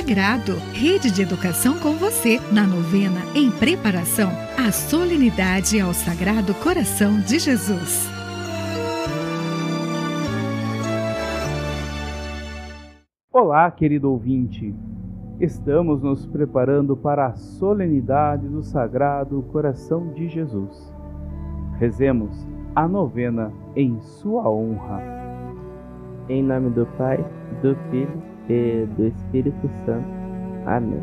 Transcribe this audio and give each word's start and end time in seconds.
Sagrado, 0.00 0.54
rede 0.72 1.10
de 1.10 1.20
educação 1.20 1.78
com 1.78 1.92
você, 1.92 2.38
na 2.50 2.66
novena 2.66 3.20
em 3.34 3.50
preparação 3.50 4.30
à 4.56 4.72
solenidade 4.72 5.78
ao 5.78 5.92
Sagrado 5.92 6.54
Coração 6.54 7.20
de 7.20 7.38
Jesus. 7.38 8.08
Olá, 13.30 13.70
querido 13.70 14.10
ouvinte. 14.10 14.74
Estamos 15.38 16.00
nos 16.00 16.24
preparando 16.24 16.96
para 16.96 17.26
a 17.26 17.34
solenidade 17.34 18.48
do 18.48 18.62
Sagrado 18.62 19.42
Coração 19.52 20.14
de 20.14 20.30
Jesus. 20.30 20.90
Rezemos 21.78 22.48
a 22.74 22.88
novena 22.88 23.52
em 23.76 24.00
sua 24.00 24.48
honra. 24.48 25.02
Em 26.26 26.42
nome 26.42 26.70
do 26.70 26.86
Pai, 26.96 27.18
do 27.60 27.76
Filho 27.90 28.30
e 28.50 28.86
do 28.96 29.06
Espírito 29.06 29.70
Santo. 29.84 30.08
Amém. 30.66 31.00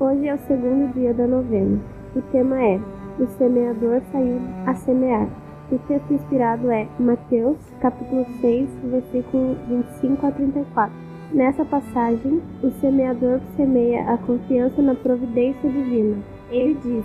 Hoje 0.00 0.26
é 0.26 0.34
o 0.34 0.38
segundo 0.38 0.92
dia 0.94 1.12
da 1.12 1.26
novena. 1.26 1.78
O 2.16 2.22
tema 2.32 2.58
é 2.62 2.80
O 3.18 3.26
semeador 3.36 4.00
saiu 4.10 4.40
a 4.66 4.74
semear. 4.74 5.28
O 5.70 5.78
texto 5.80 6.14
inspirado 6.14 6.70
é 6.70 6.88
Mateus, 6.98 7.58
capítulo 7.80 8.24
6, 8.40 8.70
versículo 8.84 9.56
25 9.68 10.26
a 10.26 10.30
34. 10.30 10.96
Nessa 11.32 11.64
passagem, 11.64 12.40
o 12.62 12.70
semeador 12.80 13.40
semeia 13.54 14.10
a 14.10 14.16
confiança 14.18 14.80
na 14.80 14.94
providência 14.94 15.68
divina. 15.68 16.16
Ele 16.50 16.74
diz: 16.82 17.04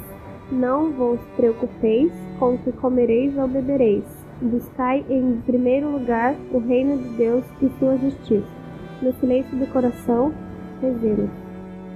Não 0.49 0.91
vos 0.91 1.19
preocupeis 1.35 2.13
com 2.39 2.53
o 2.53 2.57
que 2.59 2.71
comereis 2.71 3.38
ou 3.38 3.49
bebereis. 3.49 4.05
Buscai 4.41 5.03
em 5.09 5.41
primeiro 5.45 5.91
lugar 5.91 6.36
o 6.53 6.59
reino 6.59 6.97
de 6.97 7.09
Deus 7.17 7.43
e 7.61 7.69
sua 7.80 7.97
justiça 7.97 8.62
no 9.03 9.13
silêncio 9.19 9.55
do 9.57 9.67
coração, 9.67 10.33
rezemos. 10.81 11.29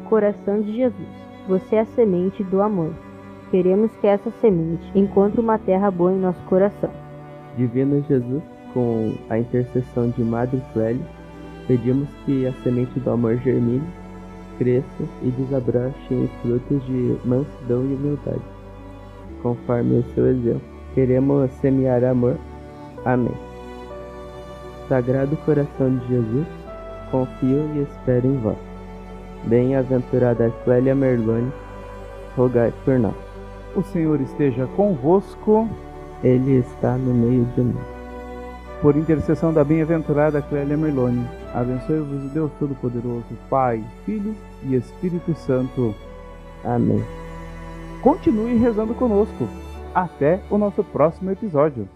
Coração 0.09 0.61
de 0.61 0.75
Jesus, 0.75 1.07
você 1.47 1.77
é 1.77 1.79
a 1.79 1.85
semente 1.85 2.43
do 2.43 2.61
amor. 2.61 2.93
Queremos 3.49 3.91
que 4.01 4.07
essa 4.07 4.29
semente 4.41 4.83
encontre 4.93 5.39
uma 5.39 5.57
terra 5.57 5.89
boa 5.89 6.11
em 6.11 6.19
nosso 6.19 6.41
coração. 6.43 6.89
Divino 7.55 8.03
Jesus, 8.07 8.43
com 8.73 9.13
a 9.29 9.39
intercessão 9.39 10.09
de 10.09 10.21
Madre 10.21 10.61
Clélia, 10.73 11.05
pedimos 11.65 12.09
que 12.25 12.45
a 12.45 12.53
semente 12.61 12.99
do 12.99 13.09
amor 13.09 13.37
germine, 13.37 13.87
cresça 14.57 15.03
e 15.23 15.29
desabroche 15.29 16.13
em 16.13 16.27
frutos 16.41 16.85
de 16.85 17.17
mansidão 17.23 17.83
e 17.83 17.95
humildade. 17.95 18.41
Conforme 19.41 19.99
o 19.99 20.03
seu 20.13 20.27
exemplo, 20.27 20.61
queremos 20.93 21.49
semear 21.51 22.03
amor. 22.03 22.37
Amém. 23.05 23.35
Sagrado 24.89 25.35
Coração 25.37 25.97
de 25.97 26.07
Jesus, 26.07 26.47
confio 27.11 27.69
e 27.75 27.81
espero 27.81 28.27
em 28.27 28.37
vós. 28.37 28.57
Bem-aventurada 29.45 30.53
Clélia 30.63 30.95
Merlone, 30.95 31.51
rogai 32.35 32.73
por 32.83 32.99
nós. 32.99 33.15
O 33.75 33.83
Senhor 33.83 34.19
esteja 34.21 34.67
convosco. 34.75 35.67
Ele 36.23 36.57
está 36.57 36.97
no 36.97 37.13
meio 37.13 37.45
de 37.55 37.61
nós. 37.61 37.85
Por 38.81 38.95
intercessão 38.95 39.53
da 39.53 39.63
bem-aventurada 39.63 40.41
Clélia 40.41 40.77
Merlone, 40.77 41.27
abençoe-vos 41.53 42.25
o 42.25 42.29
Deus 42.29 42.51
Todo-Poderoso, 42.59 43.25
Pai, 43.49 43.83
Filho 44.05 44.35
e 44.63 44.75
Espírito 44.75 45.33
Santo. 45.35 45.95
Amém. 46.63 47.03
Continue 48.01 48.55
rezando 48.57 48.93
conosco. 48.93 49.47
Até 49.93 50.39
o 50.49 50.57
nosso 50.57 50.83
próximo 50.83 51.31
episódio. 51.31 51.87